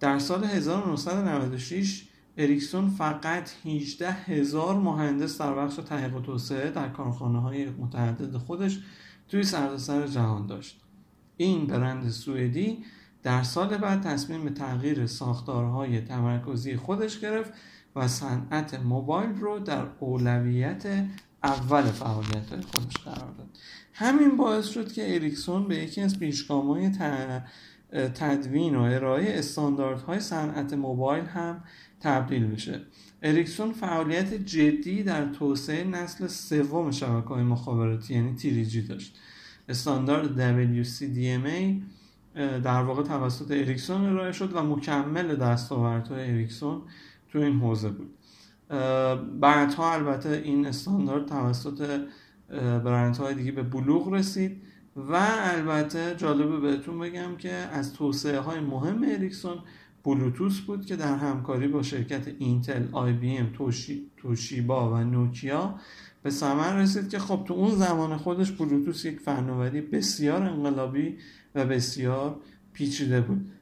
[0.00, 7.40] در سال 1996 اریکسون فقط 18 هزار مهندس در بخش تحقیق و توسعه در کارخانه
[7.40, 8.80] های متعدد خودش
[9.28, 10.80] توی سرتاسر جهان داشت.
[11.36, 12.84] این برند سوئدی
[13.22, 17.52] در سال بعد تصمیم به تغییر ساختارهای تمرکزی خودش گرفت
[17.96, 21.06] و صنعت موبایل رو در اولویت
[21.42, 23.58] اول فعالیت خودش قرار داد.
[23.92, 26.90] همین باعث شد که اریکسون به یکی از پیشگامهای
[27.90, 31.64] تدوین و ارائه استانداردهای صنعت موبایل هم
[32.00, 32.80] تبدیل بشه.
[33.22, 39.18] اریکسون فعالیت جدی در توسعه نسل سوم شبکه های مخابراتی یعنی 3G داشت.
[39.68, 40.36] استاندارد
[40.86, 41.82] WCDMA
[42.64, 46.82] در واقع توسط اریکسون ارائه شد و مکمل دستاوردهای اریکسون
[47.28, 48.14] تو این حوزه بود.
[49.40, 52.00] بعدها البته این استاندارد توسط
[52.84, 54.62] برندهای دیگه به بلوغ رسید.
[54.96, 59.58] و البته جالبه بهتون بگم که از توسعه های مهم اریکسون
[60.04, 65.74] بلوتوث بود که در همکاری با شرکت اینتل، IBM، توشی، توشیبا و نوکیا
[66.22, 71.16] به ثمر رسید که خب تو اون زمان خودش بلوتوث یک فناوری بسیار انقلابی
[71.54, 72.36] و بسیار
[72.72, 73.52] پیچیده بود.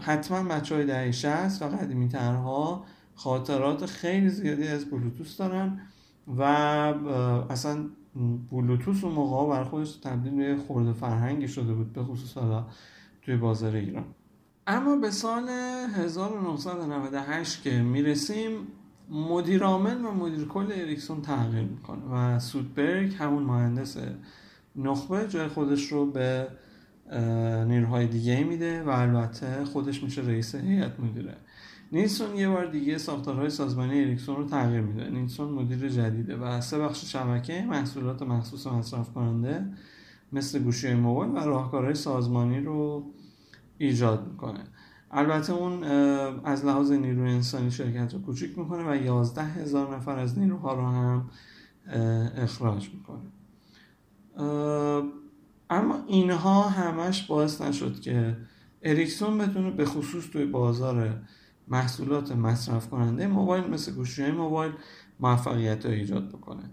[0.00, 5.80] حتما بچه های دهه 60 و قدیمی ترها خاطرات خیلی زیادی از بلوتوس دارن
[6.38, 7.84] و اصلا
[8.52, 12.66] بلوتوس اون موقع بر خودش تبدیل به خورده فرهنگی شده بود به خصوص حالا
[13.22, 14.04] توی بازار ایران.
[14.66, 18.52] اما به سال 1998 که می‌رسیم
[19.10, 23.96] مدیر عامل و مدیر کل اریکسون تغییر می‌کنه و سودبرگ همون مهندس
[24.76, 26.48] نخبه جای خودش رو به
[27.66, 31.36] نیروهای دیگه میده و البته خودش میشه رئیس هیئت مدیره.
[31.92, 35.10] نیلسون یه بار دیگه ساختارهای سازمانی اریکسون رو تغییر میده.
[35.10, 39.72] نیلسون مدیر جدیده و سه بخش شبکه محصولات مخصوص مصرف کننده
[40.32, 43.12] مثل گوشی موبایل و راهکارهای سازمانی رو
[43.78, 44.64] ایجاد می‌کنه.
[45.10, 45.84] البته اون
[46.44, 50.86] از لحاظ نیروی انسانی شرکت رو کوچیک می‌کنه و یازده هزار نفر از نیروها رو
[50.86, 51.30] هم
[52.36, 53.30] اخراج می‌کنه.
[55.70, 58.36] اما اینها همش باعث نشد که
[58.82, 61.20] اریکسون بتونه به خصوص توی بازار
[61.70, 64.72] محصولات مصرف کننده موبایل مثل گوشی موبایل
[65.20, 66.70] موفقیت رو ایجاد بکنه.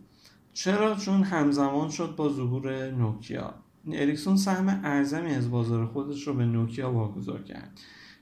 [0.54, 3.54] چرا؟ چون همزمان شد با ظهور نوکیا.
[3.92, 7.80] اریکسون سهم اعظمی از بازار خودش رو به نوکیا واگذار کرد.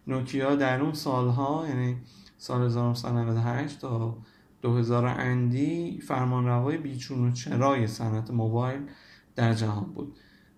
[0.08, 1.98] نوکیا در اون سالها یعنی
[2.38, 4.18] سال 1998 تا
[4.62, 8.82] 2000 اندی فرمانروای بیچون و چرای صنعت موبایل
[9.36, 10.16] در جهان بود.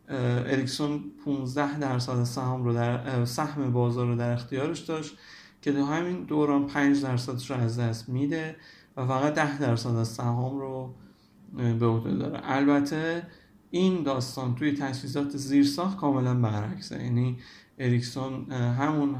[0.09, 5.17] اریکسون 15 درصد سهام رو در سهم بازار رو در اختیارش داشت.
[5.65, 8.55] که در همین دوران 5 درصدش رو از دست میده
[8.97, 10.93] و فقط 10 درصد از سهام رو
[11.79, 12.39] به عهده داره.
[12.43, 13.27] البته
[13.71, 17.03] این داستان توی تجهیزات زیرساخت کاملا برعکسه.
[17.03, 17.37] یعنی
[17.79, 19.15] اریکسون همون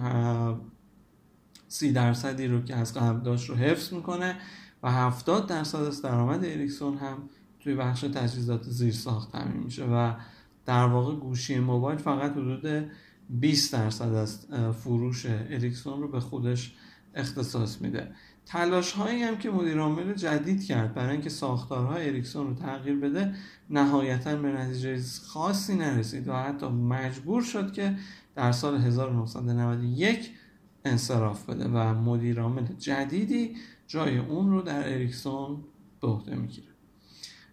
[1.68, 4.36] سی درصدی رو که از قبل داشت رو حفظ می‌کنه
[4.84, 7.18] و 70 درصد از درآمد اریکسون هم
[7.60, 10.14] توی بخش تجهیزات زیر ساخت تامین میشه و
[10.66, 12.92] در واقع گوشی موبایل فقط حدود
[13.30, 14.46] 20 درصد از
[14.84, 16.76] فروش اریکسون رو به خودش
[17.16, 18.12] اختصاص میده.
[18.46, 23.36] تلاش هایی هم که مدیر عامل جدید کرد برای اینکه ساختارهای اریکسون رو تغییر بده
[23.70, 27.98] نهایتا به نتیجه خاصی نرسید و حتی مجبور شد که
[28.36, 30.32] در سال 1991
[30.86, 33.56] انصراف بده و مدیر عامل جدیدی
[33.88, 35.64] جای اون رو در اریکسون
[36.02, 36.75] به عهده می‌گیره.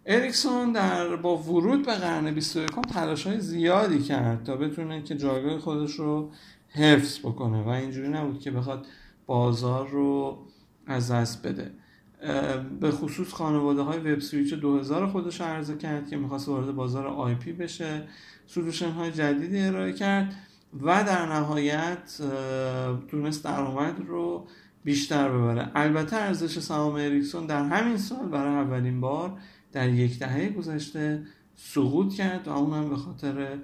[0.05, 5.59] اریکسون در با ورود به قرن 21 تلاش های زیادی کرد تا بتونه که جایگاه
[5.59, 6.31] خودش رو
[6.69, 8.85] حفظ بکنه و اینجوری نبود که بخواد
[9.25, 10.37] بازار رو
[10.87, 11.71] از دست بده.
[12.79, 17.53] به خصوص خانواده های web switch 2000 خودش عرضه کرد که می‌خواست وارد بازار IP
[17.53, 18.01] بشه.
[18.47, 20.35] solution های جدیدی ارائه کرد
[20.81, 22.21] و در نهایت
[23.07, 24.47] تونست درآمد رو
[24.83, 25.71] بیشتر ببره.
[25.75, 29.37] البته ارزش سهام اریکسون در همین سال برای اولین بار
[29.73, 31.23] در یک دهه گذشته
[31.55, 33.57] سقوط کرد و اونم به خاطر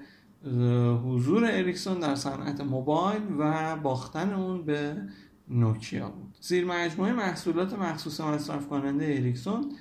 [1.05, 4.95] حضور اریکسون در صنعت موبایل و باختن اون به
[5.47, 6.38] نوکیا بود.
[6.41, 9.72] زیر مجموعه محصولات مخصوص مصرف کننده اریکسون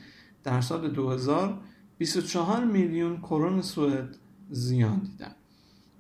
[0.45, 1.61] در سال 2000
[1.99, 4.17] 24 میلیون کرون سوئد
[4.51, 5.35] زیان دیدن.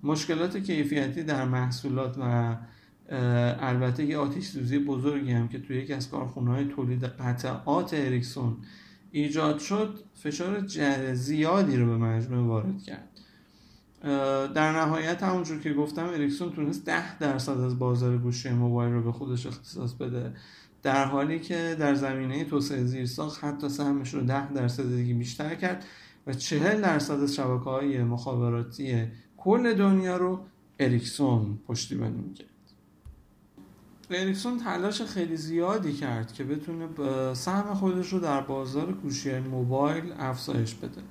[0.02, 2.56] مشکلات کیفیتی در محصولات و
[3.60, 8.56] البته یه آتیش سوزی بزرگی هم که توی یکی از کارخونه های تولید قطعات اریکسون
[9.10, 10.66] ایجاد شد فشار
[11.14, 13.08] زیادی رو به مجموعه وارد کرد.
[14.54, 19.12] در نهایت همونجور که گفتم اریکسون تونست 10 درصد از بازار گوشی موبایل رو به
[19.12, 20.32] خودش اختصاص بده.
[20.82, 25.84] در حالی که در زمینه توسعه زیرساخت حتی سهمش رو 10 درصد دیگه بیشتر کرد
[26.26, 29.06] و 40 درصد از شبکه های مخابراتی
[29.36, 30.40] کل دنیا رو
[30.78, 32.47] اریکسون پشتیبانی می‌کرد.
[34.10, 36.88] اریکسون تلاش خیلی زیادی کرد که بتونه
[37.34, 41.02] سهم خودش رو در بازار گوشی موبایل افزایش بده.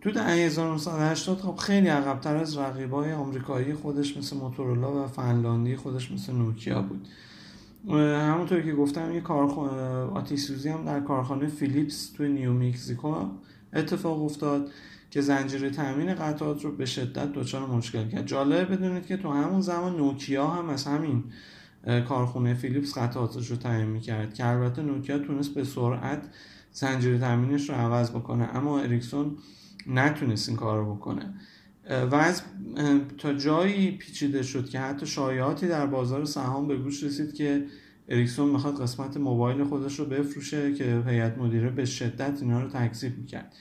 [0.00, 6.12] تو دهه 1980 خب خیلی عقبتر از رقیبای آمریکایی خودش مثل موتورولا و فنلاندی خودش
[6.12, 7.08] مثل نوکیا بود.
[7.94, 12.72] همونطور که گفتم یه کارخانه آتیش هم در کارخانه فیلیپس تو نیو
[13.72, 14.70] اتفاق افتاد
[15.10, 18.26] که زنجیره تامین قطعات رو به شدت دچار مشکل کرد.
[18.26, 21.24] جالب بدونید که تو همون زمان نوکیا هم از همین
[22.08, 26.22] کارخونه فیلیپس قطعاتش رو تامین می‌کرد که البته نوکیا تونست به سرعت
[26.72, 29.36] زنجیره تامینش رو عوض بکنه اما اریکسون
[29.86, 31.34] نتونست این کار رو بکنه
[32.10, 32.42] و از
[33.18, 37.64] تا جایی پیچیده شد که حتی شایعاتی در بازار سهام به گوش رسید که
[38.08, 43.18] اریکسون می‌خواد قسمت موبایل خودش رو بفروشه که هیئت مدیره به شدت اینا رو تکذیب
[43.18, 43.54] می‌کرد.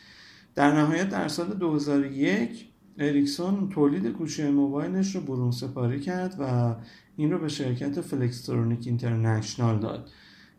[0.55, 6.75] در نهایت در سال 2001 اریکسون تولید گوشی موبایلش رو برون سپاری کرد و
[7.17, 10.09] این رو به شرکت Flextronics International داد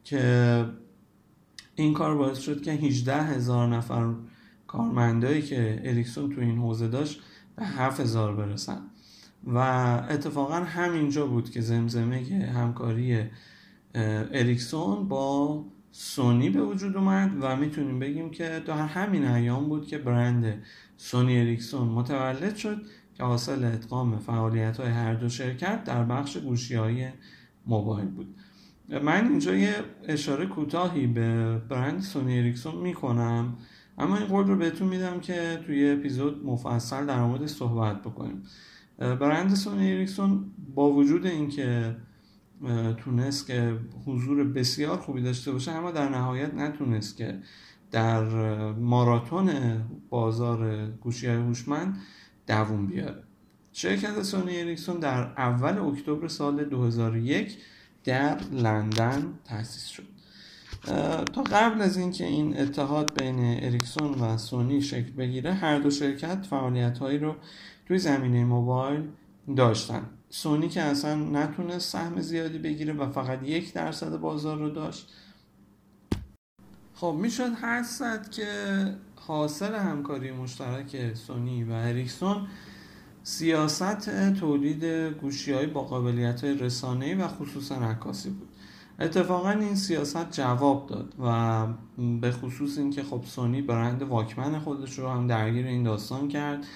[0.04, 0.64] که
[1.74, 4.14] این کار باعث شد که 18 هزار نفر
[4.66, 7.20] کارمندایی که اریکسون تو این حوزه داشت
[7.56, 8.80] به 7000 برسن.
[9.46, 9.58] و
[10.10, 12.22] اتفاقا همینجا بود که زمزمه
[12.54, 13.24] همکاری
[13.94, 19.98] اریکسون با سونی به وجود اومد و می‌تونیم بگیم که در همین ایام بود که
[19.98, 20.62] برند
[20.96, 22.82] سونی اریکسون متولد شد
[23.16, 27.08] که حاصل ادغام فعالیت های هر دو شرکت در بخش گوشی های
[27.66, 28.34] موبایل بود.
[29.02, 29.74] من اینجا یه
[30.08, 33.56] اشاره کوتاهی به برند سونی اریکسون می‌کنم
[33.98, 38.42] اما این قول رو بهتون میدم که توی اپیزود مفصل در مورد صحبت بکنیم.
[38.98, 40.44] برند سونی اریکسون
[40.74, 41.96] با وجود اینکه
[42.96, 47.38] تونست که حضور بسیار خوبی داشته باشه اما در نهایت نتونست که
[47.90, 48.24] در
[48.72, 49.50] ماراتون
[50.10, 51.98] بازار گوشی های هوشمند
[52.46, 53.22] دووم بیاره.
[53.72, 57.58] شرکت سونی اریکسون در اول اکتبر سال 2001
[58.04, 60.16] در لندن تأسیس شد.
[61.32, 66.46] تا قبل از اینکه این اتحاد بین اریکسون و سونی شکل بگیره هر دو شرکت
[66.46, 67.36] فعالیت هایی رو
[67.86, 69.02] توی زمینه موبایل
[69.56, 70.02] داشتن.
[70.30, 75.12] سونی که اصلا نتونست سهم زیادی بگیره و فقط یک درصد بازار رو داشت.
[76.94, 78.46] خب می‌شد حد که
[79.26, 82.46] حاصل همکاری مشترک سونی و اریکسون
[83.22, 84.84] سیاست تولید
[85.20, 88.48] گوشی های با قابلیت های رسانه‌ای و خصوصا عکاسی بود.
[89.00, 91.66] اتفاقا این سیاست جواب داد و
[92.20, 96.66] به خصوص اینکه خب سونی برند واکمن خودش رو هم درگیر این داستان کرد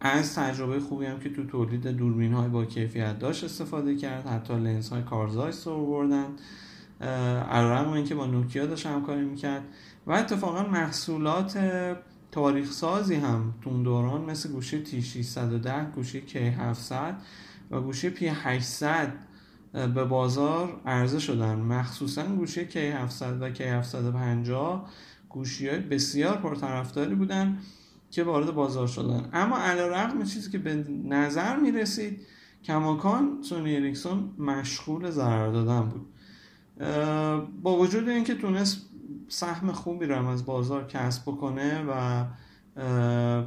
[0.00, 4.54] از تجربه خوبی هم که تو تولید دوربین های با کیفیت داشت استفاده کرد حتی
[4.54, 6.26] لنز های کارزای سر بردن
[7.94, 9.62] اینکه با نوکیا داشت همکاری می‌کرد.
[10.08, 11.58] و اتفاقا محصولات
[12.30, 17.14] تاریخ سازی هم اون دوران مثل گوشی تی 610 گوشی کی 700
[17.70, 19.12] و گوشی پی 800
[19.72, 21.54] به بازار عرضه شدن.
[21.54, 24.90] مخصوصا گوشی کی 700 و کی 750
[25.28, 27.58] گوشی های بسیار پرطرفداری بودن
[28.10, 29.28] که وارد بازار شدن.
[29.32, 32.20] اما علیرغم چیزی که به نظر می رسید
[32.64, 36.06] کماکان سونی اریکسون مشغول ضرر دادن بود.
[37.62, 38.87] با وجود اینکه تونست
[39.28, 42.24] سهم خوبی رو از بازار کسب بکنه و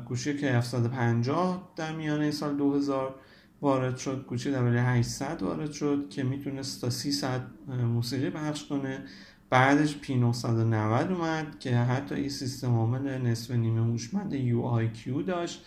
[0.05, 3.15] گوشی که 750 در میانه سال 2000
[3.61, 9.03] وارد شد گوشی W800 وارد شد که می‌تونست تا 300 موسیقی پخش کنه.
[9.49, 15.65] بعدش پی 990 اومد که حتی این سیستم عامل نصف نیمه هوشمند UIQ داشت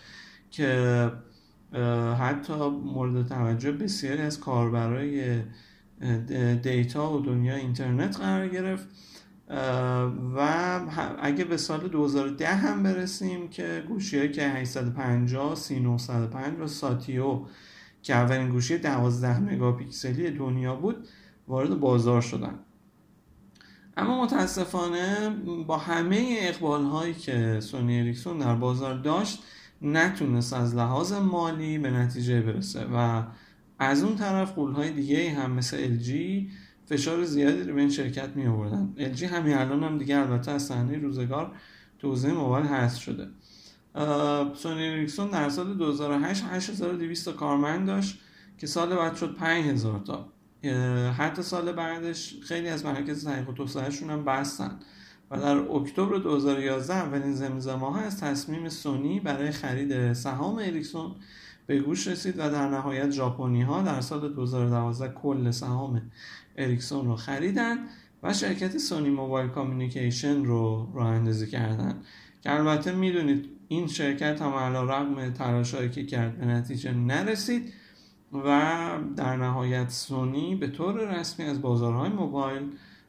[0.51, 1.11] که
[2.19, 5.41] حتی مورد توجه بسیاری از کاربرای
[6.63, 8.87] data و دنیا اینترنت قرار گرفت.
[10.35, 10.79] و
[11.19, 17.39] اگه به سال 2010 هم برسیم که گوشی که 850 3905 و Satio
[18.01, 21.07] که اولین گوشی 12 مگاپیکسلی دنیا بود
[21.47, 22.59] وارد بازار شدن.
[23.97, 25.29] اما متاسفانه
[25.67, 29.43] با همه اقبال هایی که سونی اریکسون در بازار داشت
[29.81, 33.23] نتونست از لحاظ مالی به نتیجه برسه و
[33.79, 36.09] از اون طرف قول دیگه هم مثل LG
[36.85, 40.63] فشار زیادی رو به این شرکت می آوردن LG همین الان هم دیگه البته از
[40.63, 41.51] صحنه روزگار
[41.99, 43.27] توزیع موبایل هست شده.
[44.55, 48.19] سونی اریکسون در سال 2008 8200 کارمند داشت
[48.57, 50.29] که سال بعد شد 5000 تا.
[51.11, 54.79] حتی سال بعدش خیلی از مراکز تحقیق و توسعهشون هم بستن.
[55.31, 61.15] و در اکتبر 2011 اولین زمزمه ها از تصمیم سونی برای خرید سهام اریکسون
[61.67, 66.11] به گوش رسید و در نهایت ژاپنی ها در سال 2012 کل سهام
[66.55, 67.77] اریکسون رو خریدن
[68.23, 72.01] و شرکت سونی موبایل کامیونیکیشن رو راه اندازی کردن.
[72.41, 77.73] که البته می‌دونید این شرکت هم علا رقم تلاشهایی که کرد به نتیجه نرسید
[78.33, 82.61] و در نهایت سونی به طور رسمی از بازارهای موبایل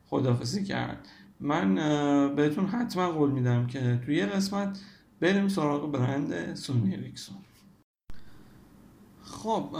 [0.06, 1.08] خدافزی کرد.
[1.40, 1.74] من
[2.34, 4.78] بهتون حتما قول میدم که توی یه قسمت
[5.20, 7.36] بریم سراغ برند سونی اریکسون.
[9.22, 9.76] خب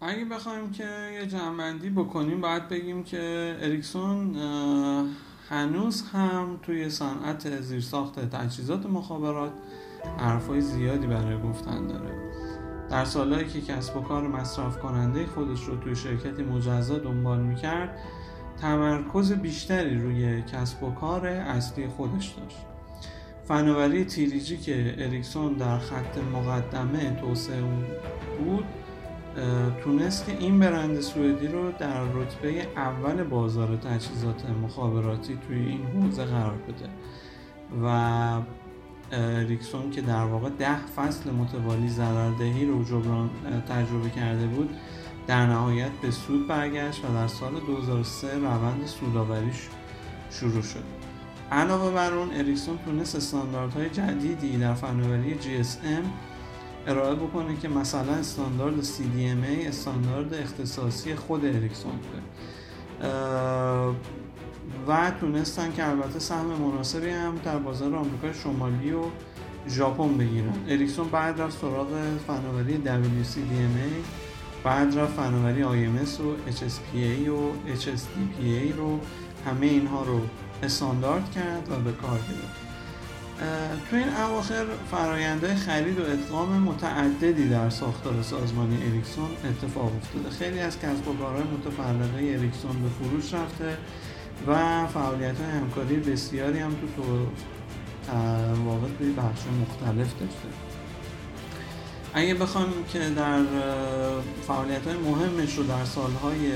[0.00, 0.84] اگه بخوایم که
[1.14, 4.36] یه جمعندی بکنیم باید بگیم که اریکسون
[5.48, 9.52] هنوز هم توی صنعت زیرساخت تجهیزات مخابرات
[10.18, 12.10] حرفای زیادی برای گفتن داره.
[12.90, 17.98] در سالهایی که کسب و کار مصرف کننده خودش رو توی شرکتی مجزا دنبال می‌کرد
[18.60, 22.56] تمرکز بیشتری روی کسب و کار اصلی خودش داشت.
[23.44, 27.62] فناوری تیریجی که اریکسون در خط مقدمه توسعه
[28.38, 28.64] بود
[29.84, 36.24] تونست که این برند سوئدی رو در رتبه اول بازار تجهیزات مخابراتی توی این حوزه
[36.24, 36.88] قرار بده.
[37.84, 38.40] و
[39.48, 43.30] ریکسون که در واقع ده فصل متوالی ضرردهی رو جبران
[43.68, 44.70] تجربه کرده بود
[45.26, 49.68] در نهایت به سود برگشت و در سال 2003 روند سوداوریش
[50.30, 50.84] شروع شد.
[51.52, 56.27] علاوه بر اون اریکسون تونست استانداردهای جدیدی در فناوری GSM
[56.88, 62.22] ارائه بکنه که مثلا استاندارد CDMA استاندارد اختصاصی خود اریکسون بوده.
[64.88, 69.02] و تونستن که البته سهم مناسبی هم در بازار آمریکای شمالی و
[69.68, 70.52] ژاپن بگیرن.
[70.68, 71.88] اریکسون بعد رفت سراغ
[72.26, 74.06] فناوری WCDMA
[74.64, 78.98] بعد رفت فناوری IMS و HSPA و HSDPA رو.
[79.46, 80.20] همه اینها رو
[80.62, 82.67] استاندارد کرد و به کار گرفت.
[83.90, 90.30] تو این اواخر فرایندهای خرید و ادغام متعددی در ساختار سازمانی اریکسون اتفاق افتاده.
[90.30, 93.76] خیلی از کسب و کارهای متفرقه اریکسون به فروش رفته
[94.46, 97.26] و فعالیت های همکاری بسیاری هم تو تو
[98.64, 100.48] واقع توی بخش مختلف داشته.
[102.14, 103.42] اگه بخوام که در
[104.46, 106.52] فعالیت های مهمش رو در سالهای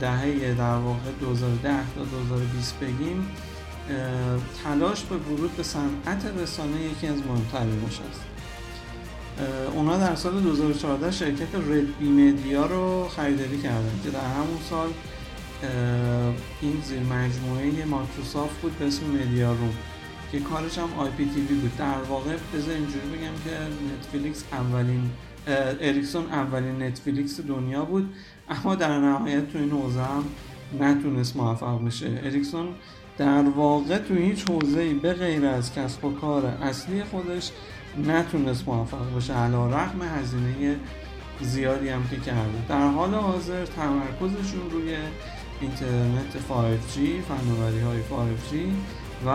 [0.00, 3.28] دهه در واقع 2010 تا 2020 بگیم
[4.64, 8.20] تلاش به ورود به صنعت رسانه یکی از مهمترینش است.
[9.74, 14.88] اونا در سال 2014 شرکت Red Bee Media رو خریداری کردن که در همون سال
[16.60, 19.74] این زیر مجموعه مایکروسافت بود به اسم Mediaroom
[20.32, 21.76] که کارش هم IPTV بود.
[21.76, 23.50] در واقع بذار اینجوری بگم که
[23.94, 25.10] نتفلیکس اولین
[25.80, 28.14] اریکسون اولین نتفلیکس دنیا بود
[28.48, 30.24] اما در نهایت تو این حوزه هم
[30.80, 32.20] نتونست موفق بشه.
[32.24, 32.68] اریکسون
[33.22, 37.50] در واقع تو هیچ حوزه‌ای به غیر از کسب و کار اصلی خودش
[38.06, 40.76] نتونست موفق بشه علی‌رغم هزینه
[41.40, 42.66] زیادی هم که کرده.
[42.68, 44.96] در حال حاضر تمرکزشون روی
[45.60, 46.98] اینترنت 5G
[47.28, 48.54] فناوری های 5G
[49.26, 49.28] و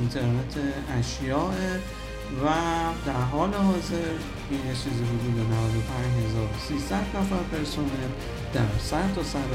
[0.00, 0.54] اینترنت
[0.98, 1.50] اشیاء
[2.44, 2.46] و
[3.06, 4.14] در حال حاضر
[4.50, 8.10] این چیزی حدود 95300 نفر پرسنل
[8.54, 9.48] در سر تا سر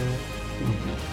[0.59, 1.12] دنیا.